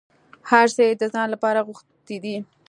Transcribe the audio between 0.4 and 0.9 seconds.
هر څه